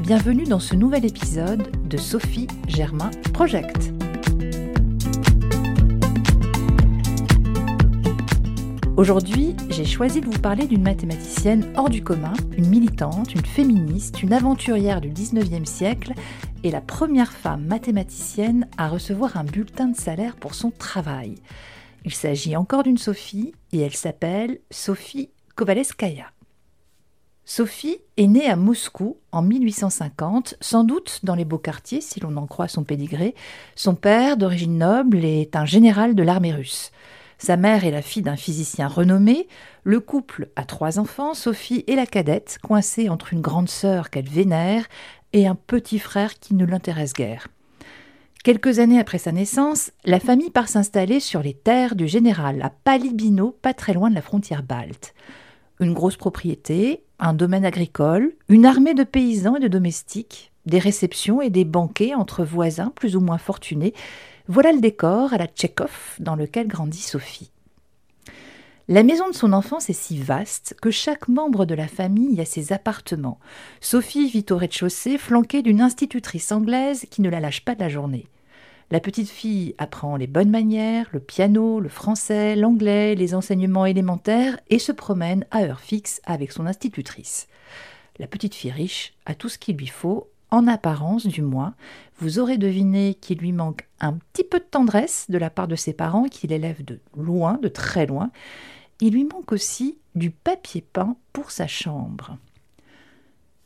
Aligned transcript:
bienvenue 0.00 0.44
dans 0.44 0.60
ce 0.60 0.74
nouvel 0.74 1.04
épisode 1.04 1.70
de 1.86 1.98
Sophie 1.98 2.46
Germain 2.68 3.10
Project. 3.34 3.92
Aujourd'hui, 8.96 9.54
j'ai 9.68 9.84
choisi 9.84 10.22
de 10.22 10.26
vous 10.26 10.40
parler 10.40 10.66
d'une 10.66 10.82
mathématicienne 10.82 11.70
hors 11.76 11.90
du 11.90 12.02
commun, 12.02 12.32
une 12.56 12.68
militante, 12.68 13.34
une 13.34 13.44
féministe, 13.44 14.22
une 14.22 14.32
aventurière 14.32 15.02
du 15.02 15.10
19e 15.10 15.66
siècle 15.66 16.14
et 16.64 16.70
la 16.70 16.80
première 16.80 17.32
femme 17.32 17.66
mathématicienne 17.66 18.66
à 18.78 18.88
recevoir 18.88 19.36
un 19.36 19.44
bulletin 19.44 19.88
de 19.88 19.96
salaire 19.96 20.36
pour 20.36 20.54
son 20.54 20.70
travail. 20.70 21.34
Il 22.06 22.14
s'agit 22.14 22.56
encore 22.56 22.84
d'une 22.84 22.96
Sophie 22.96 23.52
et 23.72 23.80
elle 23.80 23.94
s'appelle 23.94 24.60
Sophie 24.70 25.28
Kovaleskaya. 25.56 26.30
Sophie 27.48 27.98
est 28.16 28.26
née 28.26 28.50
à 28.50 28.56
Moscou 28.56 29.18
en 29.30 29.40
1850, 29.40 30.56
sans 30.60 30.82
doute 30.82 31.20
dans 31.22 31.36
les 31.36 31.44
beaux 31.44 31.58
quartiers 31.58 32.00
si 32.00 32.18
l'on 32.18 32.36
en 32.36 32.46
croit 32.48 32.66
son 32.66 32.82
pédigré. 32.82 33.36
Son 33.76 33.94
père, 33.94 34.36
d'origine 34.36 34.78
noble, 34.78 35.24
est 35.24 35.54
un 35.54 35.64
général 35.64 36.16
de 36.16 36.24
l'armée 36.24 36.52
russe. 36.52 36.90
Sa 37.38 37.56
mère 37.56 37.84
est 37.84 37.92
la 37.92 38.02
fille 38.02 38.24
d'un 38.24 38.34
physicien 38.34 38.88
renommé. 38.88 39.46
Le 39.84 40.00
couple 40.00 40.48
a 40.56 40.64
trois 40.64 40.98
enfants, 40.98 41.34
Sophie 41.34 41.84
et 41.86 41.94
la 41.94 42.06
cadette, 42.06 42.58
coincée 42.64 43.08
entre 43.08 43.32
une 43.32 43.42
grande 43.42 43.68
sœur 43.68 44.10
qu'elle 44.10 44.28
vénère 44.28 44.84
et 45.32 45.46
un 45.46 45.54
petit 45.54 46.00
frère 46.00 46.40
qui 46.40 46.52
ne 46.54 46.66
l'intéresse 46.66 47.12
guère. 47.12 47.46
Quelques 48.42 48.80
années 48.80 48.98
après 48.98 49.18
sa 49.18 49.30
naissance, 49.30 49.92
la 50.04 50.18
famille 50.18 50.50
part 50.50 50.68
s'installer 50.68 51.20
sur 51.20 51.42
les 51.42 51.54
terres 51.54 51.94
du 51.94 52.08
général 52.08 52.60
à 52.62 52.70
Palibino, 52.70 53.52
pas 53.62 53.72
très 53.72 53.92
loin 53.92 54.10
de 54.10 54.16
la 54.16 54.22
frontière 54.22 54.64
balte 54.64 55.14
une 55.80 55.92
grosse 55.92 56.16
propriété, 56.16 57.02
un 57.18 57.34
domaine 57.34 57.64
agricole, 57.64 58.32
une 58.48 58.66
armée 58.66 58.94
de 58.94 59.04
paysans 59.04 59.56
et 59.56 59.60
de 59.60 59.68
domestiques, 59.68 60.52
des 60.66 60.78
réceptions 60.78 61.40
et 61.40 61.50
des 61.50 61.64
banquets 61.64 62.14
entre 62.14 62.44
voisins 62.44 62.92
plus 62.94 63.16
ou 63.16 63.20
moins 63.20 63.38
fortunés. 63.38 63.94
Voilà 64.48 64.72
le 64.72 64.80
décor 64.80 65.32
à 65.32 65.38
la 65.38 65.46
Tchekhov 65.46 66.16
dans 66.18 66.36
lequel 66.36 66.68
grandit 66.68 67.02
Sophie. 67.02 67.50
La 68.88 69.02
maison 69.02 69.28
de 69.28 69.34
son 69.34 69.52
enfance 69.52 69.90
est 69.90 70.00
si 70.00 70.16
vaste 70.16 70.76
que 70.80 70.92
chaque 70.92 71.26
membre 71.26 71.64
de 71.64 71.74
la 71.74 71.88
famille 71.88 72.40
a 72.40 72.44
ses 72.44 72.72
appartements. 72.72 73.40
Sophie 73.80 74.28
vit 74.28 74.46
au 74.50 74.56
rez-de-chaussée, 74.56 75.18
flanquée 75.18 75.62
d'une 75.62 75.80
institutrice 75.80 76.52
anglaise 76.52 77.06
qui 77.10 77.20
ne 77.20 77.28
la 77.28 77.40
lâche 77.40 77.64
pas 77.64 77.74
de 77.74 77.80
la 77.80 77.88
journée. 77.88 78.28
La 78.92 79.00
petite 79.00 79.28
fille 79.28 79.74
apprend 79.78 80.16
les 80.16 80.28
bonnes 80.28 80.50
manières, 80.50 81.08
le 81.12 81.18
piano, 81.18 81.80
le 81.80 81.88
français, 81.88 82.54
l'anglais, 82.54 83.16
les 83.16 83.34
enseignements 83.34 83.84
élémentaires 83.84 84.58
et 84.70 84.78
se 84.78 84.92
promène 84.92 85.44
à 85.50 85.62
heure 85.62 85.80
fixe 85.80 86.20
avec 86.24 86.52
son 86.52 86.66
institutrice. 86.66 87.48
La 88.18 88.28
petite 88.28 88.54
fille 88.54 88.70
riche 88.70 89.14
a 89.26 89.34
tout 89.34 89.48
ce 89.48 89.58
qu'il 89.58 89.76
lui 89.76 89.88
faut, 89.88 90.30
en 90.52 90.68
apparence 90.68 91.26
du 91.26 91.42
moins. 91.42 91.74
Vous 92.20 92.38
aurez 92.38 92.58
deviné 92.58 93.14
qu'il 93.14 93.38
lui 93.38 93.52
manque 93.52 93.88
un 93.98 94.12
petit 94.32 94.44
peu 94.44 94.60
de 94.60 94.64
tendresse 94.64 95.26
de 95.28 95.38
la 95.38 95.50
part 95.50 95.66
de 95.66 95.74
ses 95.74 95.92
parents 95.92 96.28
qui 96.28 96.46
l'élèvent 96.46 96.84
de 96.84 97.00
loin, 97.16 97.54
de 97.54 97.68
très 97.68 98.06
loin. 98.06 98.30
Il 99.00 99.14
lui 99.14 99.24
manque 99.24 99.50
aussi 99.50 99.98
du 100.14 100.30
papier 100.30 100.80
peint 100.92 101.16
pour 101.32 101.50
sa 101.50 101.66
chambre. 101.66 102.38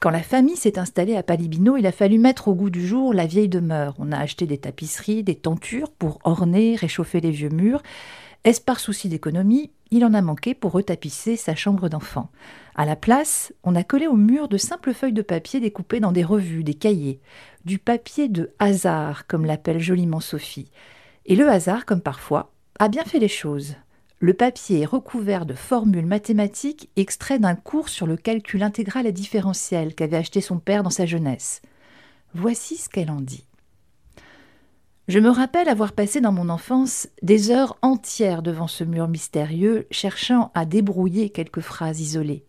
Quand 0.00 0.08
la 0.08 0.22
famille 0.22 0.56
s'est 0.56 0.78
installée 0.78 1.14
à 1.14 1.22
Palibino, 1.22 1.76
il 1.76 1.86
a 1.86 1.92
fallu 1.92 2.18
mettre 2.18 2.48
au 2.48 2.54
goût 2.54 2.70
du 2.70 2.86
jour 2.86 3.12
la 3.12 3.26
vieille 3.26 3.50
demeure. 3.50 3.94
On 3.98 4.12
a 4.12 4.18
acheté 4.18 4.46
des 4.46 4.56
tapisseries, 4.56 5.22
des 5.22 5.34
tentures 5.34 5.90
pour 5.90 6.20
orner, 6.24 6.74
réchauffer 6.74 7.20
les 7.20 7.30
vieux 7.30 7.50
murs. 7.50 7.82
Est-ce 8.44 8.62
par 8.62 8.80
souci 8.80 9.10
d'économie? 9.10 9.72
Il 9.90 10.06
en 10.06 10.14
a 10.14 10.22
manqué 10.22 10.54
pour 10.54 10.72
retapisser 10.72 11.36
sa 11.36 11.54
chambre 11.54 11.90
d'enfant. 11.90 12.30
À 12.76 12.86
la 12.86 12.96
place, 12.96 13.52
on 13.62 13.76
a 13.76 13.84
collé 13.84 14.06
au 14.06 14.16
mur 14.16 14.48
de 14.48 14.56
simples 14.56 14.94
feuilles 14.94 15.12
de 15.12 15.20
papier 15.20 15.60
découpées 15.60 16.00
dans 16.00 16.12
des 16.12 16.24
revues, 16.24 16.64
des 16.64 16.72
cahiers, 16.72 17.20
du 17.66 17.78
papier 17.78 18.28
de 18.28 18.54
hasard, 18.58 19.26
comme 19.26 19.44
l'appelle 19.44 19.80
joliment 19.80 20.20
Sophie. 20.20 20.70
Et 21.26 21.36
le 21.36 21.46
hasard, 21.46 21.84
comme 21.84 22.00
parfois, 22.00 22.52
a 22.78 22.88
bien 22.88 23.04
fait 23.04 23.18
les 23.18 23.28
choses. 23.28 23.74
Le 24.22 24.34
papier 24.34 24.80
est 24.80 24.86
recouvert 24.86 25.46
de 25.46 25.54
formules 25.54 26.04
mathématiques 26.04 26.90
extraits 26.96 27.40
d'un 27.40 27.54
cours 27.54 27.88
sur 27.88 28.06
le 28.06 28.18
calcul 28.18 28.62
intégral 28.62 29.06
et 29.06 29.12
différentiel 29.12 29.94
qu'avait 29.94 30.18
acheté 30.18 30.42
son 30.42 30.58
père 30.58 30.82
dans 30.82 30.90
sa 30.90 31.06
jeunesse. 31.06 31.62
Voici 32.34 32.76
ce 32.76 32.90
qu'elle 32.90 33.10
en 33.10 33.22
dit. 33.22 33.46
Je 35.08 35.20
me 35.20 35.30
rappelle 35.30 35.70
avoir 35.70 35.92
passé 35.92 36.20
dans 36.20 36.32
mon 36.32 36.50
enfance 36.50 37.08
des 37.22 37.50
heures 37.50 37.78
entières 37.80 38.42
devant 38.42 38.66
ce 38.66 38.84
mur 38.84 39.08
mystérieux, 39.08 39.86
cherchant 39.90 40.52
à 40.54 40.66
débrouiller 40.66 41.30
quelques 41.30 41.62
phrases 41.62 42.02
isolées. 42.02 42.44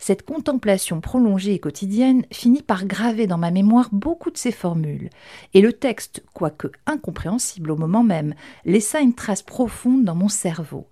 Cette 0.00 0.24
contemplation 0.24 1.00
prolongée 1.00 1.54
et 1.54 1.60
quotidienne 1.60 2.24
finit 2.32 2.60
par 2.60 2.86
graver 2.86 3.28
dans 3.28 3.38
ma 3.38 3.52
mémoire 3.52 3.88
beaucoup 3.92 4.32
de 4.32 4.36
ces 4.36 4.50
formules, 4.50 5.10
et 5.54 5.60
le 5.60 5.72
texte, 5.72 6.24
quoique 6.34 6.72
incompréhensible 6.86 7.70
au 7.70 7.76
moment 7.76 8.02
même, 8.02 8.34
laissa 8.64 9.00
une 9.00 9.14
trace 9.14 9.42
profonde 9.42 10.04
dans 10.04 10.16
mon 10.16 10.28
cerveau. 10.28 10.88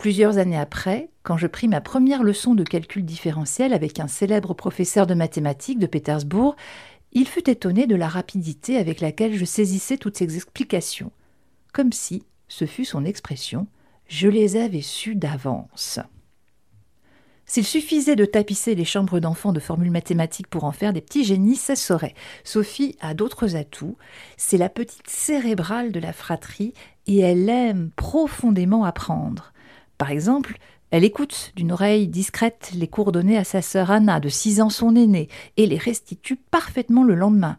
Plusieurs 0.00 0.38
années 0.38 0.56
après, 0.56 1.10
quand 1.22 1.36
je 1.36 1.46
pris 1.46 1.68
ma 1.68 1.82
première 1.82 2.22
leçon 2.22 2.54
de 2.54 2.64
calcul 2.64 3.04
différentiel 3.04 3.74
avec 3.74 4.00
un 4.00 4.08
célèbre 4.08 4.54
professeur 4.54 5.06
de 5.06 5.12
mathématiques 5.12 5.78
de 5.78 5.86
Pétersbourg, 5.86 6.56
il 7.12 7.28
fut 7.28 7.50
étonné 7.50 7.86
de 7.86 7.96
la 7.96 8.08
rapidité 8.08 8.78
avec 8.78 9.02
laquelle 9.02 9.34
je 9.34 9.44
saisissais 9.44 9.98
toutes 9.98 10.16
ces 10.16 10.36
explications, 10.36 11.12
comme 11.74 11.92
si, 11.92 12.22
ce 12.48 12.64
fut 12.64 12.86
son 12.86 13.04
expression, 13.04 13.66
je 14.08 14.28
les 14.28 14.56
avais 14.56 14.80
sues 14.80 15.16
d'avance. 15.16 15.98
S'il 17.44 17.66
suffisait 17.66 18.16
de 18.16 18.24
tapisser 18.24 18.74
les 18.74 18.86
chambres 18.86 19.20
d'enfants 19.20 19.52
de 19.52 19.60
formules 19.60 19.90
mathématiques 19.90 20.48
pour 20.48 20.64
en 20.64 20.72
faire 20.72 20.94
des 20.94 21.02
petits 21.02 21.24
génies, 21.24 21.56
ça 21.56 21.76
saurait. 21.76 22.14
Sophie 22.42 22.96
a 23.02 23.12
d'autres 23.12 23.54
atouts. 23.54 23.98
C'est 24.38 24.56
la 24.56 24.70
petite 24.70 25.10
cérébrale 25.10 25.92
de 25.92 26.00
la 26.00 26.14
fratrie 26.14 26.72
et 27.06 27.18
elle 27.18 27.50
aime 27.50 27.90
profondément 27.96 28.84
apprendre. 28.84 29.52
Par 30.00 30.10
exemple, 30.10 30.56
elle 30.92 31.04
écoute 31.04 31.52
d'une 31.56 31.72
oreille 31.72 32.08
discrète 32.08 32.70
les 32.74 32.88
cours 32.88 33.12
donnés 33.12 33.36
à 33.36 33.44
sa 33.44 33.60
sœur 33.60 33.90
Anna, 33.90 34.18
de 34.18 34.30
six 34.30 34.62
ans 34.62 34.70
son 34.70 34.96
aînée, 34.96 35.28
et 35.58 35.66
les 35.66 35.76
restitue 35.76 36.36
parfaitement 36.36 37.04
le 37.04 37.14
lendemain. 37.14 37.58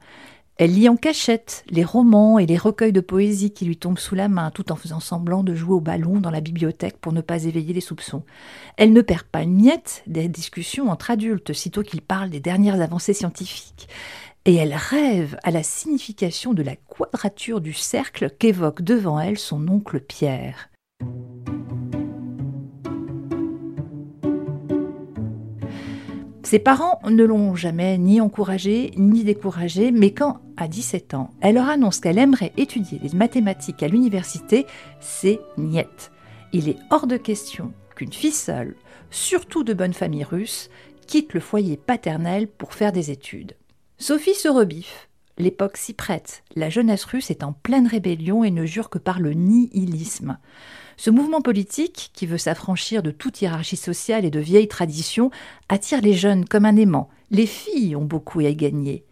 Elle 0.57 0.73
lit 0.73 0.89
en 0.89 0.95
cachette 0.95 1.63
les 1.69 1.83
romans 1.83 2.39
et 2.39 2.47
les 2.47 2.57
recueils 2.57 2.93
de 2.93 2.99
poésie 2.99 3.51
qui 3.51 3.65
lui 3.65 3.77
tombent 3.77 3.99
sous 3.99 4.15
la 4.15 4.27
main, 4.27 4.49
tout 4.49 4.71
en 4.71 4.75
faisant 4.75 4.99
semblant 4.99 5.43
de 5.43 5.53
jouer 5.53 5.75
au 5.75 5.81
ballon 5.81 6.19
dans 6.19 6.31
la 6.31 6.41
bibliothèque 6.41 6.97
pour 6.97 7.13
ne 7.13 7.21
pas 7.21 7.43
éveiller 7.43 7.73
les 7.73 7.79
soupçons. 7.79 8.23
Elle 8.75 8.91
ne 8.91 9.01
perd 9.01 9.27
pas 9.27 9.43
une 9.43 9.61
miette 9.61 10.01
des 10.07 10.27
discussions 10.27 10.89
entre 10.89 11.11
adultes, 11.11 11.53
sitôt 11.53 11.83
qu'ils 11.83 12.01
parlent 12.01 12.31
des 12.31 12.39
dernières 12.39 12.81
avancées 12.81 13.13
scientifiques. 13.13 13.87
Et 14.45 14.55
elle 14.55 14.73
rêve 14.73 15.37
à 15.43 15.51
la 15.51 15.61
signification 15.61 16.55
de 16.55 16.63
la 16.63 16.75
quadrature 16.75 17.61
du 17.61 17.73
cercle 17.73 18.31
qu'évoque 18.31 18.81
devant 18.81 19.19
elle 19.19 19.37
son 19.37 19.67
oncle 19.67 19.99
Pierre. 19.99 20.71
Ses 26.51 26.59
parents 26.59 26.99
ne 27.09 27.23
l'ont 27.23 27.55
jamais 27.55 27.97
ni 27.97 28.19
encouragée 28.19 28.91
ni 28.97 29.23
découragée, 29.23 29.89
mais 29.89 30.11
quand, 30.11 30.41
à 30.57 30.67
17 30.67 31.13
ans, 31.13 31.29
elle 31.39 31.55
leur 31.55 31.69
annonce 31.69 32.01
qu'elle 32.01 32.17
aimerait 32.17 32.51
étudier 32.57 32.99
les 33.01 33.17
mathématiques 33.17 33.81
à 33.83 33.87
l'université, 33.87 34.65
c'est 34.99 35.39
niette. 35.57 36.11
Il 36.51 36.67
est 36.67 36.75
hors 36.89 37.07
de 37.07 37.15
question 37.15 37.71
qu'une 37.95 38.11
fille 38.11 38.33
seule, 38.33 38.75
surtout 39.11 39.63
de 39.63 39.73
bonne 39.73 39.93
famille 39.93 40.25
russe, 40.25 40.69
quitte 41.07 41.33
le 41.33 41.39
foyer 41.39 41.77
paternel 41.77 42.49
pour 42.49 42.73
faire 42.73 42.91
des 42.91 43.11
études. 43.11 43.55
Sophie 43.97 44.35
se 44.35 44.49
rebiffe. 44.49 45.07
L'époque 45.37 45.77
s'y 45.77 45.93
prête. 45.93 46.43
La 46.55 46.69
jeunesse 46.69 47.05
russe 47.05 47.31
est 47.31 47.43
en 47.43 47.53
pleine 47.53 47.87
rébellion 47.87 48.43
et 48.43 48.51
ne 48.51 48.65
jure 48.65 48.89
que 48.89 48.97
par 48.97 49.19
le 49.19 49.33
nihilisme. 49.33 50.37
Ce 50.97 51.09
mouvement 51.09 51.41
politique, 51.41 52.11
qui 52.13 52.25
veut 52.25 52.37
s'affranchir 52.37 53.01
de 53.01 53.11
toute 53.11 53.41
hiérarchie 53.41 53.77
sociale 53.77 54.25
et 54.25 54.29
de 54.29 54.39
vieilles 54.39 54.67
traditions, 54.67 55.31
attire 55.69 56.01
les 56.01 56.13
jeunes 56.13 56.45
comme 56.45 56.65
un 56.65 56.75
aimant. 56.75 57.09
Les 57.31 57.47
filles 57.47 57.95
ont 57.95 58.05
beaucoup 58.05 58.39
à 58.41 58.51
gagner. 58.51 59.05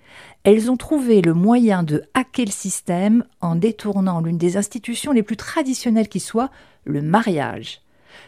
Elles 0.43 0.69
ont 0.69 0.77
trouvé 0.77 1.21
le 1.21 1.33
moyen 1.33 1.83
de 1.83 2.03
hacker 2.13 2.45
le 2.45 2.51
système 2.51 3.25
en 3.41 3.55
détournant 3.55 4.21
l'une 4.21 4.37
des 4.37 4.57
institutions 4.57 5.11
les 5.11 5.23
plus 5.23 5.37
traditionnelles 5.37 6.09
qui 6.09 6.19
soit, 6.19 6.51
le 6.83 7.01
mariage. 7.01 7.81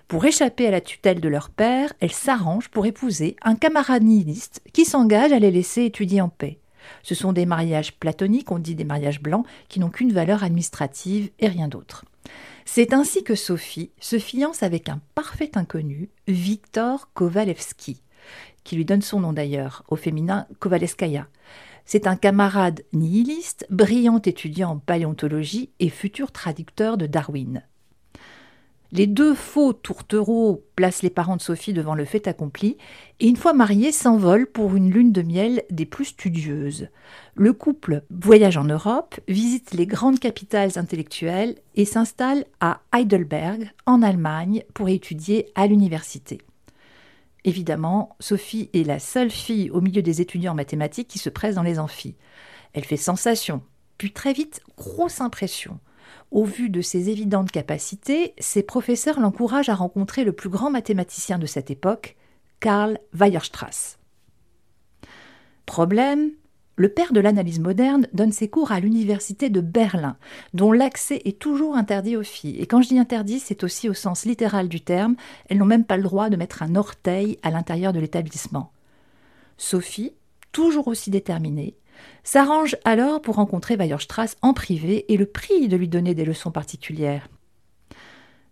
Pour 0.07 0.25
échapper 0.25 0.67
à 0.67 0.71
la 0.71 0.81
tutelle 0.81 1.19
de 1.19 1.29
leur 1.29 1.49
père, 1.49 1.94
elles 1.99 2.11
s'arrangent 2.11 2.69
pour 2.69 2.85
épouser 2.85 3.35
un 3.41 3.55
camarade 3.55 4.03
nihiliste 4.03 4.61
qui 4.73 4.85
s'engage 4.85 5.31
à 5.31 5.39
les 5.39 5.51
laisser 5.51 5.85
étudier 5.85 6.21
en 6.21 6.29
paix. 6.29 6.60
Ce 7.04 7.16
sont 7.16 7.33
des 7.33 7.45
mariages 7.45 7.94
platoniques, 7.94 8.51
on 8.51 8.60
dit 8.60 8.75
des 8.75 8.83
mariages 8.83 9.22
blancs, 9.22 9.45
qui 9.69 9.80
n'ont 9.80 9.89
qu'une 9.89 10.13
valeur 10.13 10.44
administrative 10.44 11.30
et 11.39 11.48
rien 11.48 11.68
d'autre. 11.68 12.06
C'est 12.66 12.94
ainsi 12.94 13.24
que 13.24 13.36
Sophie 13.36 13.92
se 14.00 14.19
fiance 14.19 14.63
avec 14.63 14.89
un 14.89 15.01
parfait 15.16 15.51
inconnu, 15.56 16.10
Victor 16.28 17.12
Kovalevski, 17.13 18.01
qui 18.63 18.75
lui 18.75 18.86
donne 18.86 19.01
son 19.01 19.19
nom 19.19 19.33
d'ailleurs, 19.33 19.83
au 19.89 19.95
féminin 19.95 20.48
Kovaleskaya. 20.60 21.28
C'est 21.86 22.07
un 22.07 22.16
camarade 22.16 22.83
nihiliste, 22.94 23.66
brillant 23.69 24.22
étudiant 24.22 24.72
en 24.72 24.78
paléontologie 24.78 25.72
et 25.80 25.89
futur 25.89 26.31
traducteur 26.31 26.98
de 26.98 27.07
Darwin. 27.07 27.63
Les 28.93 29.07
deux 29.07 29.33
faux 29.33 29.71
tourtereaux 29.71 30.65
placent 30.75 31.01
les 31.01 31.09
parents 31.09 31.38
de 31.38 31.41
Sophie 31.41 31.71
devant 31.71 31.95
le 31.95 32.03
fait 32.03 32.27
accompli 32.27 32.77
et 33.21 33.27
une 33.27 33.38
fois 33.38 33.53
mariés 33.53 33.93
s'envolent 33.93 34.51
pour 34.51 34.75
une 34.75 34.91
lune 34.91 35.13
de 35.13 35.21
miel 35.21 35.63
des 35.69 35.85
plus 35.85 36.05
studieuses. 36.05 36.89
Le 37.35 37.53
couple 37.53 38.03
voyage 38.09 38.57
en 38.57 38.65
Europe, 38.65 39.17
visite 39.29 39.73
les 39.73 39.88
grandes 39.88 40.19
capitales 40.19 40.77
intellectuelles 40.77 41.55
et 41.75 41.85
s'installe 41.85 42.43
à 42.59 42.81
Heidelberg, 42.93 43.71
en 43.85 44.01
Allemagne, 44.01 44.63
pour 44.73 44.89
étudier 44.89 45.47
à 45.55 45.67
l'université. 45.67 46.41
Évidemment, 47.45 48.17
Sophie 48.19 48.69
est 48.73 48.85
la 48.85 48.99
seule 48.99 49.31
fille 49.31 49.69
au 49.69 49.79
milieu 49.79 50.01
des 50.01 50.19
étudiants 50.19 50.51
en 50.51 50.55
mathématiques 50.55 51.07
qui 51.07 51.17
se 51.17 51.29
presse 51.29 51.55
dans 51.55 51.63
les 51.63 51.79
amphis. 51.79 52.17
Elle 52.73 52.85
fait 52.85 52.97
sensation, 52.97 53.63
puis 53.97 54.11
très 54.11 54.33
vite 54.33 54.61
grosse 54.77 55.21
impression. 55.21 55.79
Au 56.31 56.45
vu 56.45 56.69
de 56.69 56.81
ses 56.81 57.09
évidentes 57.09 57.51
capacités, 57.51 58.33
ses 58.39 58.63
professeurs 58.63 59.19
l'encouragent 59.19 59.69
à 59.69 59.75
rencontrer 59.75 60.23
le 60.23 60.31
plus 60.31 60.49
grand 60.49 60.69
mathématicien 60.69 61.39
de 61.39 61.45
cette 61.45 61.71
époque, 61.71 62.15
Karl 62.59 62.99
Weierstrass. 63.13 63.97
Problème, 65.65 66.31
le 66.77 66.89
père 66.89 67.13
de 67.13 67.19
l'analyse 67.19 67.59
moderne 67.59 68.07
donne 68.13 68.31
ses 68.31 68.49
cours 68.49 68.71
à 68.71 68.79
l'université 68.79 69.49
de 69.49 69.61
Berlin, 69.61 70.17
dont 70.53 70.71
l'accès 70.71 71.21
est 71.25 71.37
toujours 71.37 71.75
interdit 71.75 72.15
aux 72.15 72.23
filles. 72.23 72.59
Et 72.59 72.65
quand 72.65 72.81
je 72.81 72.89
dis 72.89 72.99
interdit, 72.99 73.39
c'est 73.39 73.63
aussi 73.63 73.89
au 73.89 73.93
sens 73.93 74.25
littéral 74.25 74.67
du 74.67 74.81
terme, 74.81 75.15
elles 75.49 75.57
n'ont 75.57 75.65
même 75.65 75.85
pas 75.85 75.97
le 75.97 76.03
droit 76.03 76.29
de 76.29 76.37
mettre 76.37 76.63
un 76.63 76.75
orteil 76.75 77.37
à 77.43 77.51
l'intérieur 77.51 77.93
de 77.93 77.99
l'établissement. 77.99 78.71
Sophie, 79.57 80.13
toujours 80.51 80.87
aussi 80.87 81.11
déterminée, 81.11 81.75
s'arrange 82.24 82.77
alors 82.86 83.21
pour 83.21 83.36
rencontrer 83.36 83.75
Weierstrass 83.75 84.38
en 84.42 84.53
privé 84.53 85.06
et 85.12 85.18
le 85.18 85.25
prie 85.25 85.68
de 85.68 85.77
lui 85.77 85.88
donner 85.88 86.13
des 86.13 86.25
leçons 86.25 86.51
particulières. 86.51 87.27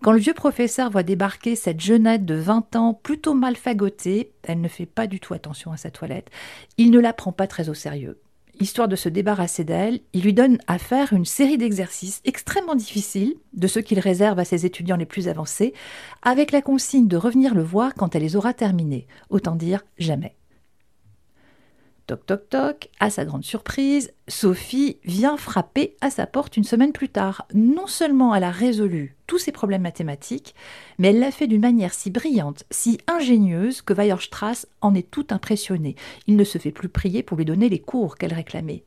Quand 0.02 0.14
le 0.14 0.20
vieux 0.20 0.34
professeur 0.34 0.90
voit 0.90 1.04
débarquer 1.04 1.58
cette 1.58 1.82
jeunette 1.82 2.26
de 2.26 2.36
vingt 2.36 2.74
ans 2.78 2.94
plutôt 2.94 3.34
mal 3.34 3.58
fagotée, 3.58 4.32
elle 4.44 4.62
ne 4.62 4.70
fait 4.70 4.86
pas 4.86 5.08
du 5.08 5.20
tout 5.20 5.34
attention 5.34 5.74
à 5.74 5.78
sa 5.78 5.92
toilette, 5.92 6.30
il 6.78 6.90
ne 6.90 7.00
la 7.00 7.12
prend 7.12 7.34
pas 7.34 7.48
très 7.48 7.68
au 7.68 7.74
sérieux. 7.74 8.18
Histoire 8.62 8.88
de 8.88 8.96
se 8.96 9.10
débarrasser 9.10 9.66
d'elle, 9.66 10.00
il 10.14 10.24
lui 10.24 10.34
donne 10.34 10.58
à 10.68 10.78
faire 10.78 11.12
une 11.12 11.26
série 11.26 11.58
d'exercices 11.58 12.22
extrêmement 12.24 12.76
difficiles, 12.76 13.36
de 13.54 13.68
ceux 13.68 13.82
qu'il 13.82 14.00
réserve 14.00 14.40
à 14.40 14.46
ses 14.46 14.66
étudiants 14.66 14.98
les 14.98 15.06
plus 15.06 15.28
avancés, 15.28 15.74
avec 16.22 16.52
la 16.52 16.62
consigne 16.62 17.08
de 17.08 17.18
revenir 17.18 17.54
le 17.54 17.64
voir 17.64 17.94
quand 17.94 18.16
elle 18.16 18.22
les 18.22 18.38
aura 18.38 18.54
terminés, 18.54 19.08
autant 19.30 19.56
dire 19.56 19.84
jamais. 19.98 20.36
Toc 22.10 22.26
toc 22.26 22.50
toc, 22.50 22.90
à 23.00 23.12
sa 23.12 23.24
grande 23.24 23.44
surprise, 23.44 24.12
Sophie 24.28 24.98
vient 25.04 25.38
frapper 25.38 25.96
à 26.02 26.10
sa 26.10 26.26
porte 26.26 26.58
une 26.58 26.64
semaine 26.64 26.92
plus 26.92 27.10
tard. 27.10 27.46
Non 27.54 27.86
seulement 27.86 28.34
elle 28.34 28.46
a 28.46 28.50
résolu 28.50 29.16
tous 29.28 29.38
ses 29.38 29.52
problèmes 29.52 29.84
mathématiques, 29.84 30.56
mais 30.98 31.10
elle 31.10 31.20
l'a 31.20 31.30
fait 31.30 31.46
d'une 31.46 31.62
manière 31.62 31.94
si 31.94 32.10
brillante, 32.10 32.64
si 32.72 32.98
ingénieuse 33.06 33.84
que 33.84 33.94
Weierstrass 33.94 34.66
en 34.82 34.96
est 34.96 35.12
tout 35.12 35.28
impressionné. 35.30 35.96
Il 36.26 36.36
ne 36.36 36.44
se 36.44 36.58
fait 36.58 36.72
plus 36.72 36.90
prier 36.90 37.22
pour 37.22 37.38
lui 37.38 37.46
donner 37.46 37.70
les 37.70 37.80
cours 37.80 38.18
qu'elle 38.18 38.34
réclamait. 38.34 38.86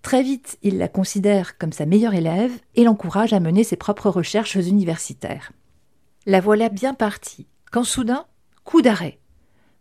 Très 0.00 0.22
vite, 0.22 0.56
il 0.62 0.78
la 0.78 0.88
considère 0.88 1.58
comme 1.58 1.72
sa 1.72 1.84
meilleure 1.84 2.14
élève 2.14 2.58
et 2.76 2.84
l'encourage 2.84 3.34
à 3.34 3.40
mener 3.40 3.62
ses 3.62 3.76
propres 3.76 4.08
recherches 4.08 4.54
universitaires. 4.54 5.52
La 6.24 6.40
voilà 6.40 6.70
bien 6.70 6.94
partie, 6.94 7.46
quand 7.70 7.84
soudain, 7.84 8.24
coup 8.64 8.80
d'arrêt. 8.80 9.18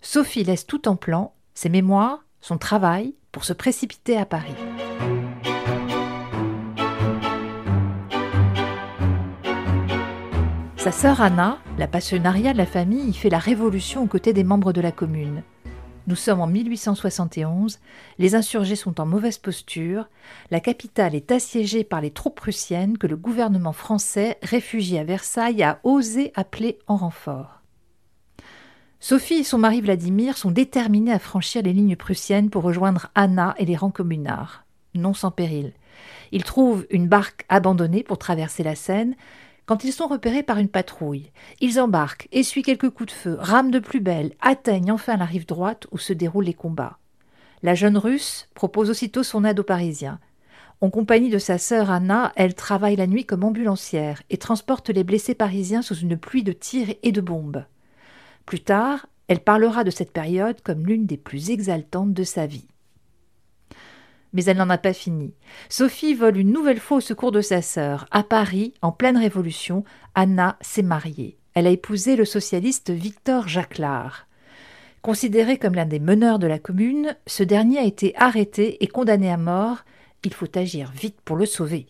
Sophie 0.02 0.44
laisse 0.44 0.68
tout 0.68 0.90
en 0.90 0.98
plan, 0.98 1.34
ses 1.54 1.70
mémoires, 1.70 2.23
son 2.44 2.58
travail 2.58 3.16
pour 3.32 3.46
se 3.46 3.54
précipiter 3.54 4.18
à 4.18 4.26
Paris. 4.26 4.54
Sa 10.76 10.92
sœur 10.92 11.22
Anna, 11.22 11.60
la 11.78 11.88
passionnariat 11.88 12.52
de 12.52 12.58
la 12.58 12.66
famille, 12.66 13.08
y 13.08 13.14
fait 13.14 13.30
la 13.30 13.40
révolution 13.40 14.04
aux 14.04 14.08
côtés 14.08 14.34
des 14.34 14.44
membres 14.44 14.74
de 14.74 14.82
la 14.82 14.92
commune. 14.92 15.42
Nous 16.08 16.18
sommes 16.18 16.42
en 16.42 16.48
1871, 16.48 17.80
les 18.20 18.36
insurgés 18.36 18.76
sont 18.76 19.00
en 19.00 19.06
mauvaise 19.06 19.38
posture, 19.38 20.10
la 20.52 20.60
capitale 20.60 21.16
est 21.16 21.32
assiégée 21.32 21.86
par 21.86 22.02
les 22.02 22.12
troupes 22.12 22.36
prussiennes 22.36 22.98
que 22.98 23.08
le 23.08 23.16
gouvernement 23.16 23.72
français, 23.72 24.38
réfugié 24.44 25.00
à 25.00 25.06
Versailles, 25.06 25.64
a 25.64 25.80
osé 25.84 26.34
appeler 26.36 26.78
en 26.88 26.98
renfort. 26.98 27.63
Sophie 29.06 29.34
et 29.34 29.44
son 29.44 29.58
mari 29.58 29.82
Vladimir 29.82 30.38
sont 30.38 30.50
déterminés 30.50 31.12
à 31.12 31.20
franchir 31.20 31.62
les 31.62 31.74
lignes 31.74 31.98
prussiennes 31.98 32.50
pour 32.50 32.64
rejoindre 32.64 33.12
Anna 33.16 33.54
et 33.58 33.66
les 33.66 33.76
rangs 33.76 33.92
communards. 33.92 34.64
Non 34.96 35.14
sans 35.14 35.30
péril. 35.30 35.74
Ils 36.32 36.46
trouvent 36.46 36.88
une 36.90 37.10
barque 37.10 37.44
abandonnée 37.50 38.04
pour 38.04 38.18
traverser 38.18 38.64
la 38.64 38.76
Seine. 38.76 39.16
Quand 39.66 39.84
ils 39.84 39.92
sont 39.92 40.08
repérés 40.08 40.42
par 40.42 40.58
une 40.58 40.70
patrouille, 40.70 41.34
ils 41.60 41.82
embarquent, 41.82 42.30
essuient 42.32 42.62
quelques 42.62 42.92
coups 42.92 43.12
de 43.12 43.18
feu, 43.18 43.36
rament 43.38 43.72
de 43.72 43.80
plus 43.80 44.00
belle, 44.00 44.36
atteignent 44.40 44.94
enfin 44.94 45.18
la 45.18 45.26
rive 45.26 45.48
droite 45.48 45.86
où 45.92 45.98
se 45.98 46.14
déroulent 46.14 46.46
les 46.46 46.54
combats. 46.54 46.98
La 47.62 47.76
jeune 47.76 47.98
russe 47.98 48.48
propose 48.54 48.90
aussitôt 48.90 49.24
son 49.24 49.44
aide 49.44 49.60
aux 49.60 49.64
Parisiens. 49.64 50.22
En 50.80 50.90
compagnie 50.90 51.30
de 51.30 51.40
sa 51.40 51.58
sœur 51.58 51.92
Anna, 51.92 52.32
elle 52.38 52.56
travaille 52.56 52.96
la 52.96 53.08
nuit 53.08 53.26
comme 53.26 53.44
ambulancière 53.44 54.24
et 54.30 54.38
transporte 54.38 54.90
les 54.92 55.04
blessés 55.04 55.36
parisiens 55.36 55.82
sous 55.82 55.96
une 55.96 56.16
pluie 56.16 56.44
de 56.44 56.54
tirs 56.54 56.96
et 57.04 57.12
de 57.12 57.20
bombes. 57.20 57.66
Plus 58.46 58.62
tard, 58.62 59.08
elle 59.28 59.40
parlera 59.40 59.84
de 59.84 59.92
cette 59.92 60.12
période 60.12 60.62
comme 60.62 60.86
l'une 60.86 61.06
des 61.06 61.18
plus 61.18 61.50
exaltantes 61.50 62.14
de 62.14 62.24
sa 62.24 62.46
vie. 62.46 62.68
Mais 64.34 64.46
elle 64.46 64.58
n'en 64.58 64.70
a 64.70 64.78
pas 64.78 64.94
fini. 64.94 65.34
Sophie 65.70 66.16
vole 66.16 66.38
une 66.38 66.52
nouvelle 66.52 66.80
fois 66.80 66.98
au 66.98 67.02
secours 67.02 67.32
de 67.32 67.42
sa 67.42 67.62
sœur. 67.62 68.08
À 68.12 68.24
Paris, 68.24 68.74
en 68.82 68.92
pleine 68.92 69.18
révolution, 69.18 69.84
Anna 70.16 70.58
s'est 70.60 70.82
mariée. 70.82 71.38
Elle 71.54 71.68
a 71.68 71.72
épousé 71.72 72.16
le 72.16 72.26
socialiste 72.26 72.90
Victor 72.90 73.48
Jacquelard. 73.48 74.28
Considéré 75.04 75.58
comme 75.58 75.76
l'un 75.76 75.86
des 75.86 76.00
meneurs 76.00 76.40
de 76.40 76.48
la 76.48 76.60
commune, 76.60 77.16
ce 77.28 77.44
dernier 77.44 77.78
a 77.78 77.84
été 77.84 78.16
arrêté 78.18 78.84
et 78.84 78.88
condamné 78.88 79.30
à 79.30 79.38
mort. 79.38 79.84
Il 80.24 80.34
faut 80.34 80.58
agir 80.58 80.92
vite 80.92 81.20
pour 81.24 81.36
le 81.36 81.46
sauver. 81.46 81.88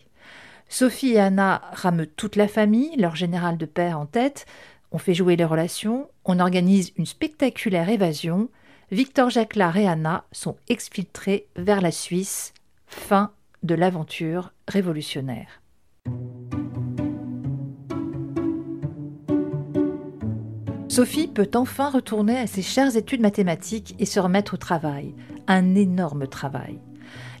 Sophie 0.68 1.12
et 1.12 1.20
Anna 1.20 1.62
rament 1.72 2.06
toute 2.16 2.36
la 2.36 2.48
famille, 2.48 2.96
leur 2.96 3.14
général 3.14 3.56
de 3.56 3.66
père 3.66 3.98
en 3.98 4.06
tête, 4.06 4.44
on 4.94 4.98
fait 4.98 5.12
jouer 5.12 5.34
les 5.34 5.44
relations, 5.44 6.08
on 6.24 6.38
organise 6.38 6.92
une 6.96 7.04
spectaculaire 7.04 7.88
évasion. 7.88 8.48
Victor 8.92 9.28
Jacquelard 9.28 9.76
et 9.76 9.88
Anna 9.88 10.24
sont 10.30 10.56
exfiltrés 10.68 11.48
vers 11.56 11.80
la 11.80 11.90
Suisse. 11.90 12.54
Fin 12.86 13.32
de 13.64 13.74
l'aventure 13.74 14.52
révolutionnaire. 14.68 15.60
Sophie 20.88 21.26
peut 21.26 21.50
enfin 21.56 21.90
retourner 21.90 22.38
à 22.38 22.46
ses 22.46 22.62
chères 22.62 22.96
études 22.96 23.20
mathématiques 23.20 23.96
et 23.98 24.06
se 24.06 24.20
remettre 24.20 24.54
au 24.54 24.58
travail. 24.58 25.12
Un 25.48 25.74
énorme 25.74 26.28
travail. 26.28 26.78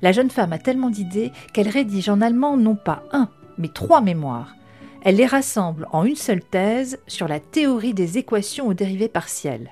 La 0.02 0.10
jeune 0.10 0.30
femme 0.30 0.52
a 0.52 0.58
tellement 0.58 0.90
d'idées 0.90 1.30
qu'elle 1.52 1.68
rédige 1.68 2.08
en 2.08 2.20
allemand 2.20 2.56
non 2.56 2.74
pas 2.74 3.04
un, 3.12 3.28
mais 3.58 3.68
trois 3.68 4.00
mémoires. 4.00 4.56
Elle 5.04 5.16
les 5.16 5.26
rassemble 5.26 5.86
en 5.92 6.04
une 6.04 6.16
seule 6.16 6.42
thèse 6.42 6.98
sur 7.06 7.28
la 7.28 7.38
théorie 7.38 7.92
des 7.92 8.16
équations 8.16 8.68
aux 8.68 8.72
dérivées 8.72 9.08
partielles. 9.08 9.70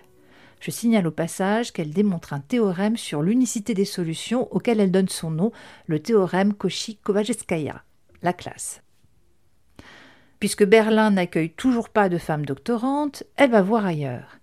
Je 0.61 0.71
signale 0.71 1.07
au 1.07 1.11
passage 1.11 1.73
qu'elle 1.73 1.91
démontre 1.91 2.35
un 2.35 2.41
théorème 2.41 2.99
sur 2.99 3.23
l'unicité 3.23 3.73
des 3.73 3.87
solutions 3.87 4.47
auquel 4.55 4.79
elle 4.79 4.91
donne 4.91 5.09
son 5.09 5.31
nom, 5.31 5.51
le 5.87 6.01
théorème 6.01 6.53
Cauchy-Kovalevskaya, 6.53 7.83
la 8.21 8.35
classe. 8.35 8.83
Puisque 10.39 10.67
Berlin 10.67 11.13
n'accueille 11.13 11.53
toujours 11.53 11.89
pas 11.89 12.11
de 12.11 12.19
femmes 12.19 12.45
doctorantes, 12.45 13.25
elle 13.37 13.53
va 13.53 13.63
voir 13.63 13.87
ailleurs. 13.87 14.39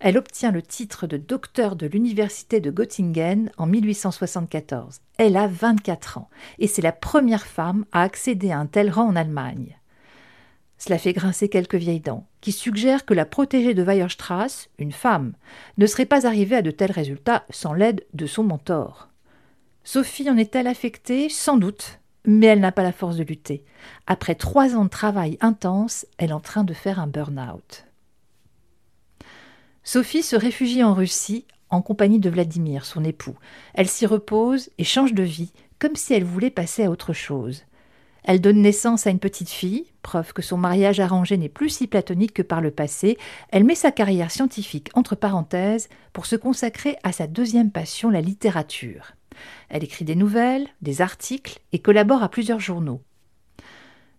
Elle 0.00 0.18
obtient 0.18 0.52
le 0.52 0.60
titre 0.60 1.06
de 1.06 1.16
docteur 1.16 1.76
de 1.76 1.86
l'université 1.86 2.60
de 2.60 2.70
Göttingen 2.70 3.50
en 3.56 3.64
1874. 3.64 5.00
Elle 5.16 5.38
a 5.38 5.46
24 5.46 6.18
ans 6.18 6.28
et 6.58 6.66
c'est 6.66 6.82
la 6.82 6.92
première 6.92 7.46
femme 7.46 7.86
à 7.90 8.02
accéder 8.02 8.50
à 8.50 8.58
un 8.58 8.66
tel 8.66 8.90
rang 8.90 9.08
en 9.08 9.16
Allemagne. 9.16 9.78
Cela 10.78 10.98
fait 10.98 11.12
grincer 11.12 11.48
quelques 11.48 11.76
vieilles 11.76 12.00
dents, 12.00 12.26
qui 12.40 12.52
suggèrent 12.52 13.04
que 13.04 13.14
la 13.14 13.24
protégée 13.24 13.74
de 13.74 13.82
Weierstrass, 13.82 14.68
une 14.78 14.92
femme, 14.92 15.32
ne 15.78 15.86
serait 15.86 16.06
pas 16.06 16.26
arrivée 16.26 16.56
à 16.56 16.62
de 16.62 16.70
tels 16.70 16.92
résultats 16.92 17.44
sans 17.50 17.72
l'aide 17.72 18.04
de 18.14 18.26
son 18.26 18.42
mentor. 18.42 19.08
Sophie 19.84 20.28
en 20.28 20.36
est-elle 20.36 20.66
affectée? 20.66 21.28
Sans 21.28 21.56
doute, 21.56 22.00
mais 22.24 22.46
elle 22.46 22.60
n'a 22.60 22.72
pas 22.72 22.82
la 22.82 22.92
force 22.92 23.16
de 23.16 23.24
lutter. 23.24 23.64
Après 24.06 24.34
trois 24.34 24.74
ans 24.74 24.84
de 24.84 24.90
travail 24.90 25.38
intense, 25.40 26.06
elle 26.18 26.30
est 26.30 26.34
en 26.34 26.40
train 26.40 26.64
de 26.64 26.74
faire 26.74 27.00
un 27.00 27.06
burn-out. 27.06 27.86
Sophie 29.84 30.24
se 30.24 30.36
réfugie 30.36 30.82
en 30.82 30.94
Russie 30.94 31.46
en 31.70 31.82
compagnie 31.82 32.18
de 32.18 32.30
Vladimir, 32.30 32.84
son 32.84 33.04
époux. 33.04 33.36
Elle 33.74 33.88
s'y 33.88 34.06
repose 34.06 34.70
et 34.78 34.84
change 34.84 35.14
de 35.14 35.22
vie, 35.22 35.52
comme 35.78 35.96
si 35.96 36.14
elle 36.14 36.24
voulait 36.24 36.50
passer 36.50 36.84
à 36.84 36.90
autre 36.90 37.12
chose. 37.12 37.62
Elle 38.26 38.40
donne 38.40 38.60
naissance 38.60 39.06
à 39.06 39.10
une 39.10 39.20
petite 39.20 39.50
fille, 39.50 39.86
preuve 40.02 40.32
que 40.32 40.42
son 40.42 40.56
mariage 40.56 40.98
arrangé 40.98 41.36
n'est 41.36 41.48
plus 41.48 41.70
si 41.70 41.86
platonique 41.86 42.34
que 42.34 42.42
par 42.42 42.60
le 42.60 42.72
passé. 42.72 43.18
Elle 43.50 43.62
met 43.62 43.76
sa 43.76 43.92
carrière 43.92 44.32
scientifique 44.32 44.90
entre 44.94 45.14
parenthèses 45.14 45.88
pour 46.12 46.26
se 46.26 46.34
consacrer 46.34 46.96
à 47.04 47.12
sa 47.12 47.28
deuxième 47.28 47.70
passion, 47.70 48.10
la 48.10 48.20
littérature. 48.20 49.12
Elle 49.68 49.84
écrit 49.84 50.04
des 50.04 50.16
nouvelles, 50.16 50.66
des 50.82 51.02
articles 51.02 51.60
et 51.70 51.78
collabore 51.78 52.24
à 52.24 52.28
plusieurs 52.28 52.58
journaux. 52.58 53.00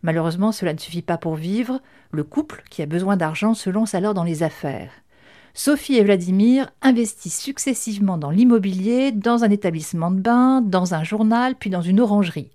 Malheureusement, 0.04 0.54
cela 0.54 0.74
ne 0.74 0.80
suffit 0.80 1.02
pas 1.02 1.18
pour 1.18 1.36
vivre. 1.36 1.82
Le 2.12 2.24
couple, 2.24 2.64
qui 2.70 2.82
a 2.82 2.86
besoin 2.86 3.18
d'argent, 3.18 3.54
se 3.54 3.70
lance 3.70 3.94
alors 3.94 4.14
dans 4.14 4.24
les 4.24 4.42
affaires. 4.42 4.92
Sophie 5.54 5.96
et 5.96 6.04
Vladimir 6.04 6.72
investissent 6.82 7.42
successivement 7.42 8.18
dans 8.18 8.30
l'immobilier, 8.30 9.12
dans 9.12 9.44
un 9.44 9.50
établissement 9.50 10.12
de 10.12 10.22
bain, 10.22 10.62
dans 10.62 10.94
un 10.94 11.04
journal, 11.04 11.56
puis 11.56 11.70
dans 11.70 11.82
une 11.82 12.00
orangerie. 12.00 12.52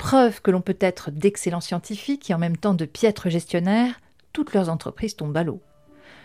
Preuve 0.00 0.40
que 0.40 0.50
l'on 0.50 0.62
peut 0.62 0.78
être 0.80 1.10
d'excellents 1.10 1.60
scientifiques 1.60 2.30
et 2.30 2.34
en 2.34 2.38
même 2.38 2.56
temps 2.56 2.72
de 2.72 2.86
piètres 2.86 3.28
gestionnaires, 3.28 4.00
toutes 4.32 4.54
leurs 4.54 4.70
entreprises 4.70 5.14
tombent 5.14 5.36
à 5.36 5.44
l'eau. 5.44 5.60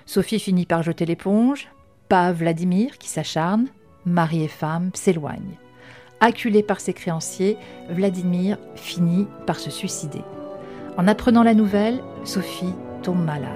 Sophie 0.05 0.39
finit 0.39 0.65
par 0.65 0.81
jeter 0.81 1.05
l'éponge, 1.05 1.67
pas 2.07 2.31
Vladimir 2.31 2.97
qui 2.97 3.09
s'acharne, 3.09 3.67
mari 4.05 4.43
et 4.43 4.47
femme 4.47 4.91
s'éloignent. 4.93 5.59
Acculé 6.21 6.63
par 6.63 6.79
ses 6.79 6.93
créanciers, 6.93 7.57
Vladimir 7.89 8.57
finit 8.75 9.27
par 9.45 9.59
se 9.59 9.69
suicider. 9.69 10.21
En 10.95 11.05
apprenant 11.05 11.43
la 11.43 11.53
nouvelle, 11.53 12.01
Sophie 12.23 12.73
tombe 13.03 13.25
malade. 13.25 13.51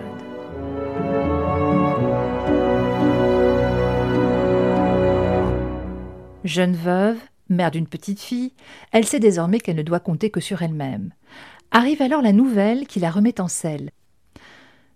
Jeune 6.43 6.75
veuve, 6.75 7.17
mère 7.49 7.71
d'une 7.71 7.87
petite 7.87 8.21
fille, 8.21 8.53
elle 8.91 9.05
sait 9.05 9.19
désormais 9.19 9.59
qu'elle 9.59 9.75
ne 9.75 9.83
doit 9.83 9.99
compter 9.99 10.29
que 10.29 10.39
sur 10.39 10.61
elle-même. 10.61 11.11
Arrive 11.71 12.01
alors 12.01 12.21
la 12.21 12.33
nouvelle 12.33 12.87
qui 12.87 12.99
la 12.99 13.11
remet 13.11 13.39
en 13.39 13.47
selle. 13.47 13.91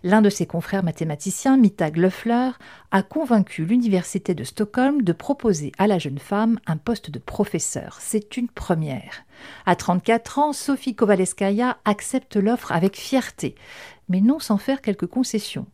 L'un 0.05 0.21
de 0.21 0.29
ses 0.29 0.45
confrères 0.45 0.83
mathématiciens, 0.83 1.55
Mittag 1.55 1.95
Löffler, 1.95 2.49
a 2.91 3.03
convaincu 3.03 3.63
l'université 3.63 4.35
de 4.35 4.43
Stockholm 4.43 5.01
de 5.01 5.13
proposer 5.13 5.71
à 5.77 5.87
la 5.87 5.97
jeune 5.97 6.19
femme 6.19 6.59
un 6.65 6.75
poste 6.75 7.09
de 7.09 7.19
professeur. 7.19 7.99
C'est 8.01 8.35
une 8.35 8.49
première. 8.49 9.23
À 9.65 9.77
34 9.77 10.39
ans, 10.39 10.51
Sophie 10.51 10.93
Kovaleskaya 10.93 11.77
accepte 11.85 12.35
l'offre 12.35 12.73
avec 12.73 12.97
fierté, 12.97 13.55
mais 14.09 14.19
non 14.19 14.39
sans 14.39 14.57
faire 14.57 14.81
quelques 14.81 15.07
concessions. 15.07 15.67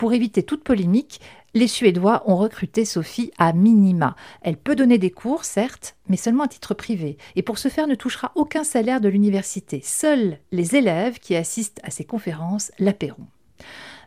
Pour 0.00 0.14
éviter 0.14 0.42
toute 0.42 0.64
polémique, 0.64 1.20
les 1.52 1.66
Suédois 1.66 2.22
ont 2.24 2.38
recruté 2.38 2.86
Sophie 2.86 3.32
à 3.36 3.52
minima. 3.52 4.16
Elle 4.40 4.56
peut 4.56 4.74
donner 4.74 4.96
des 4.96 5.10
cours, 5.10 5.44
certes, 5.44 5.94
mais 6.08 6.16
seulement 6.16 6.44
à 6.44 6.48
titre 6.48 6.72
privé, 6.72 7.18
et 7.36 7.42
pour 7.42 7.58
ce 7.58 7.68
faire 7.68 7.86
ne 7.86 7.94
touchera 7.94 8.32
aucun 8.34 8.64
salaire 8.64 9.02
de 9.02 9.10
l'université. 9.10 9.82
Seuls 9.84 10.38
les 10.52 10.74
élèves 10.74 11.18
qui 11.18 11.36
assistent 11.36 11.82
à 11.82 11.90
ces 11.90 12.06
conférences 12.06 12.72
la 12.78 12.94
paieront. 12.94 13.26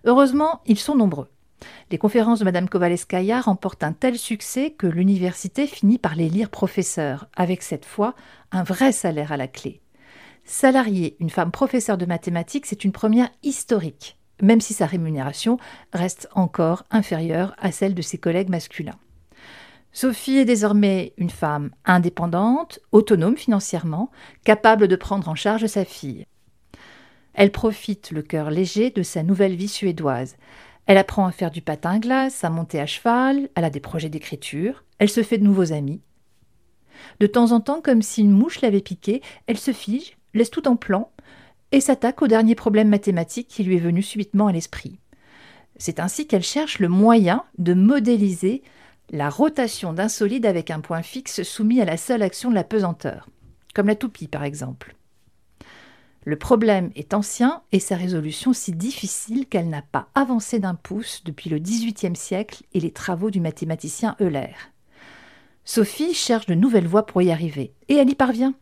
Heureusement, 0.04 0.62
ils 0.66 0.80
sont 0.80 0.96
nombreux. 0.96 1.30
Les 1.92 2.00
conférences 2.00 2.40
de 2.40 2.46
Mme 2.46 2.70
Kovaleskaya 2.70 3.42
remportent 3.42 3.84
un 3.84 3.94
tel 3.94 4.18
succès 4.18 4.72
que 4.72 4.88
l'université 4.88 5.68
finit 5.68 6.00
par 6.00 6.16
les 6.16 6.28
lire 6.28 6.50
professeurs, 6.50 7.28
avec 7.36 7.62
cette 7.62 7.86
fois 7.86 8.16
un 8.52 8.64
vrai 8.64 8.94
salaire 8.94 9.32
à 9.32 9.38
la 9.38 9.48
clé. 9.48 9.80
Salarier 10.44 11.18
une 11.20 11.30
femme 11.30 11.52
professeure 11.52 12.00
de 12.00 12.08
mathématiques, 12.08 12.66
c'est 12.66 12.84
une 12.84 12.94
première 12.94 13.30
historique 13.44 14.18
même 14.44 14.62
si 14.62 14.74
sa 14.74 14.86
rémunération 14.86 15.58
reste 15.94 16.30
encore 16.36 16.84
inférieure 16.92 17.56
à 17.58 17.72
celle 17.72 17.96
de 17.96 18.02
ses 18.02 18.18
collègues 18.18 18.50
masculins. 18.50 19.00
Sophie 19.94 20.38
est 20.38 20.46
désormais 20.46 21.14
une 21.18 21.30
femme 21.30 21.72
indépendante, 21.86 22.80
autonome 22.92 23.38
financièrement, 23.38 24.12
capable 24.44 24.88
de 24.88 24.96
prendre 24.96 25.30
en 25.30 25.36
charge 25.36 25.68
sa 25.68 25.86
fille. 25.86 26.26
Elle 27.34 27.52
profite 27.52 28.12
le 28.12 28.22
cœur 28.22 28.52
léger 28.52 28.90
de 28.90 29.04
sa 29.04 29.24
nouvelle 29.24 29.56
vie 29.56 29.68
suédoise. 29.68 30.36
Elle 30.88 30.98
apprend 30.98 31.26
à 31.26 31.32
faire 31.32 31.52
du 31.52 31.62
patin 31.62 31.92
à 31.92 32.00
glace, 32.00 32.44
à 32.44 32.50
monter 32.50 32.80
à 32.80 32.86
cheval, 32.86 33.50
elle 33.56 33.64
a 33.64 33.70
des 33.70 33.80
projets 33.80 34.10
d'écriture, 34.10 34.84
elle 35.00 35.10
se 35.10 35.24
fait 35.24 35.38
de 35.38 35.44
nouveaux 35.44 35.72
amis. 35.72 36.02
De 37.20 37.28
temps 37.28 37.52
en 37.52 37.60
temps, 37.60 37.82
comme 37.82 38.02
si 38.02 38.22
une 38.22 38.32
mouche 38.32 38.62
l'avait 38.62 38.82
piquée, 38.82 39.22
elle 39.48 39.58
se 39.58 39.72
fige, 39.72 40.18
laisse 40.34 40.52
tout 40.52 40.68
en 40.68 40.76
plan, 40.76 41.12
et 41.74 41.82
s'attaque 41.82 42.22
au 42.22 42.28
dernier 42.28 42.54
problème 42.54 42.88
mathématique 42.88 43.48
qui 43.48 43.64
lui 43.64 43.76
est 43.76 43.80
venu 43.80 44.04
subitement 44.04 44.48
à 44.48 44.52
l'esprit. 44.52 45.00
C'est 45.76 46.00
ainsi 46.00 46.28
qu'elle 46.28 46.44
cherche 46.44 46.78
le 46.78 46.88
moyen 46.88 47.44
de 47.58 47.74
modéliser 47.74 48.62
la 49.10 49.30
rotation 49.30 49.92
d'un 49.92 50.08
solide 50.08 50.46
avec 50.46 50.70
un 50.70 50.82
point 50.82 51.02
fixe 51.02 51.42
soumis 51.42 51.82
à 51.82 51.86
la 51.86 51.98
seule 51.98 52.22
action 52.22 52.52
de 52.52 52.56
la 52.56 52.64
pesanteur, 52.64 53.28
comme 53.74 53.88
la 53.88 53.96
toupie 53.96 54.28
par 54.28 54.44
exemple. 54.44 54.96
Le 56.26 56.38
problème 56.38 56.92
est 56.96 57.16
ancien 57.16 57.64
et 57.72 57.80
sa 57.80 57.96
résolution 57.96 58.54
si 58.54 58.72
difficile 58.72 59.48
qu'elle 59.48 59.70
n'a 59.70 59.82
pas 59.82 60.10
avancé 60.14 60.60
d'un 60.60 60.76
pouce 60.76 61.24
depuis 61.26 61.50
le 61.50 61.58
XVIIIe 61.58 62.16
siècle 62.16 62.64
et 62.74 62.80
les 62.80 62.92
travaux 62.92 63.32
du 63.32 63.42
mathématicien 63.42 64.16
Euler. 64.22 64.54
Sophie 65.66 66.14
cherche 66.14 66.46
de 66.46 66.54
nouvelles 66.54 66.88
voies 66.88 67.06
pour 67.06 67.22
y 67.24 67.32
arriver, 67.32 67.74
et 67.90 67.96
elle 67.96 68.10
y 68.10 68.16
parvient. 68.16 68.54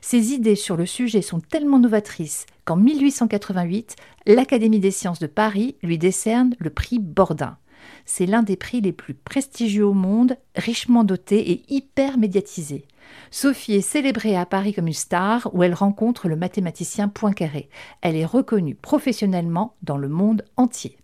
Ses 0.00 0.32
idées 0.32 0.56
sur 0.56 0.76
le 0.76 0.86
sujet 0.86 1.22
sont 1.22 1.40
tellement 1.40 1.78
novatrices 1.78 2.46
qu'en 2.64 2.76
1888, 2.76 3.96
l'Académie 4.26 4.80
des 4.80 4.90
sciences 4.90 5.18
de 5.18 5.26
Paris 5.26 5.76
lui 5.82 5.98
décerne 5.98 6.54
le 6.58 6.70
prix 6.70 6.98
Bordin. 6.98 7.58
C'est 8.04 8.26
l'un 8.26 8.42
des 8.42 8.56
prix 8.56 8.80
les 8.80 8.92
plus 8.92 9.14
prestigieux 9.14 9.86
au 9.86 9.92
monde, 9.92 10.36
richement 10.54 11.04
doté 11.04 11.50
et 11.50 11.64
hyper 11.68 12.18
médiatisé. 12.18 12.86
Sophie 13.30 13.74
est 13.74 13.80
célébrée 13.80 14.36
à 14.36 14.46
Paris 14.46 14.74
comme 14.74 14.88
une 14.88 14.92
star 14.92 15.48
où 15.54 15.62
elle 15.62 15.74
rencontre 15.74 16.28
le 16.28 16.36
mathématicien 16.36 17.08
Poincaré. 17.08 17.68
Elle 18.00 18.16
est 18.16 18.26
reconnue 18.26 18.74
professionnellement 18.74 19.76
dans 19.82 19.96
le 19.96 20.08
monde 20.08 20.44
entier. 20.56 20.98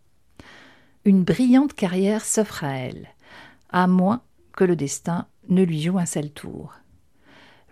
Une 1.04 1.24
brillante 1.24 1.74
carrière 1.74 2.24
s'offre 2.24 2.64
à 2.64 2.76
elle, 2.76 3.08
à 3.70 3.86
moins 3.86 4.22
que 4.52 4.64
le 4.64 4.76
destin 4.76 5.26
ne 5.48 5.62
lui 5.62 5.82
joue 5.82 5.98
un 5.98 6.06
seul 6.06 6.30
tour. 6.30 6.74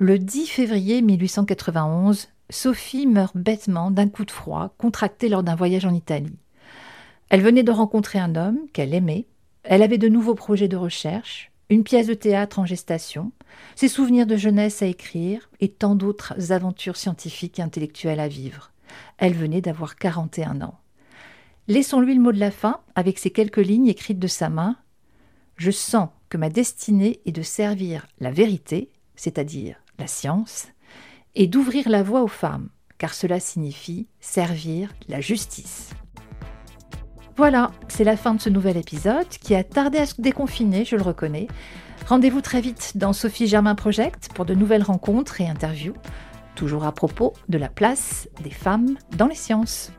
Le 0.03 0.19
10 0.19 0.47
février 0.47 1.03
1891, 1.03 2.29
Sophie 2.49 3.07
meurt 3.07 3.37
bêtement 3.37 3.91
d'un 3.91 4.09
coup 4.09 4.25
de 4.25 4.31
froid 4.31 4.73
contracté 4.79 5.29
lors 5.29 5.43
d'un 5.43 5.55
voyage 5.55 5.85
en 5.85 5.93
Italie. 5.93 6.39
Elle 7.29 7.43
venait 7.43 7.65
de 7.65 7.71
rencontrer 7.71 8.19
un 8.19 8.35
homme 8.35 8.61
qu'elle 8.73 8.95
aimait, 8.95 9.27
elle 9.63 9.83
avait 9.83 9.99
de 9.99 10.09
nouveaux 10.09 10.35
projets 10.35 10.69
de 10.69 10.77
recherche, 10.79 11.53
une 11.69 11.85
pièce 11.85 12.07
de 12.07 12.15
théâtre 12.15 12.59
en 12.59 12.65
gestation, 12.65 13.33
ses 13.77 13.89
souvenirs 13.89 14.27
de 14.27 14.37
jeunesse 14.37 14.81
à 14.81 14.87
écrire 14.87 15.51
et 15.61 15.69
tant 15.69 15.95
d'autres 15.95 16.51
aventures 16.51 16.97
scientifiques 16.97 17.59
et 17.59 17.63
intellectuelles 17.63 18.21
à 18.21 18.29
vivre. 18.29 18.73
Elle 19.19 19.35
venait 19.35 19.61
d'avoir 19.61 19.97
41 19.97 20.63
ans. 20.63 20.81
Laissons-lui 21.69 22.15
le 22.15 22.23
mot 22.23 22.33
de 22.33 22.41
la 22.41 22.51
fin 22.51 22.81
avec 22.95 23.19
ces 23.19 23.31
quelques 23.31 23.59
lignes 23.59 23.89
écrites 23.89 24.19
de 24.19 24.29
sa 24.29 24.49
main. 24.49 24.77
Je 25.57 25.71
sens 25.71 26.09
que 26.31 26.39
ma 26.39 26.49
destinée 26.49 27.21
est 27.27 27.33
de 27.33 27.43
servir 27.43 28.07
la 28.19 28.31
vérité, 28.31 28.89
c'est-à-dire 29.15 29.77
la 30.01 30.09
science, 30.09 30.67
et 31.37 31.47
d'ouvrir 31.47 31.89
la 31.89 32.03
voie 32.03 32.23
aux 32.23 32.29
femmes, 32.29 32.69
car 32.99 33.15
cela 33.15 33.39
signifie 33.39 34.09
servir 34.21 34.93
la 35.09 35.21
justice. 35.21 35.91
Voilà, 37.37 37.71
c'est 37.89 38.05
la 38.05 38.17
fin 38.17 38.35
de 38.35 38.41
ce 38.41 38.51
nouvel 38.51 38.77
épisode 38.77 39.29
qui 39.29 39.55
a 39.55 39.65
tardé 39.65 39.99
à 39.99 40.07
se 40.07 40.21
déconfiner, 40.21 40.85
je 40.85 40.97
le 40.97 41.03
reconnais. 41.03 41.47
Rendez-vous 42.07 42.41
très 42.41 42.61
vite 42.61 42.93
dans 42.97 43.13
Sophie 43.13 43.47
Germain 43.47 43.75
Project 43.75 44.31
pour 44.35 44.45
de 44.45 44.55
nouvelles 44.55 44.83
rencontres 44.83 45.41
et 45.41 45.49
interviews, 45.49 45.95
toujours 46.55 46.85
à 46.85 46.93
propos 46.93 47.33
de 47.49 47.57
la 47.57 47.69
place 47.69 48.29
des 48.43 48.51
femmes 48.51 48.97
dans 49.17 49.27
les 49.27 49.35
sciences. 49.35 49.93